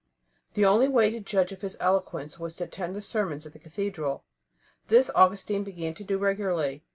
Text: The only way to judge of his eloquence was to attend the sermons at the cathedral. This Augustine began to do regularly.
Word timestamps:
The 0.55 0.65
only 0.65 0.87
way 0.87 1.11
to 1.11 1.19
judge 1.19 1.51
of 1.51 1.61
his 1.61 1.77
eloquence 1.79 2.39
was 2.39 2.55
to 2.55 2.63
attend 2.63 2.95
the 2.95 3.01
sermons 3.01 3.45
at 3.45 3.53
the 3.53 3.59
cathedral. 3.59 4.23
This 4.87 5.11
Augustine 5.13 5.63
began 5.63 5.93
to 5.93 6.03
do 6.03 6.17
regularly. 6.17 6.83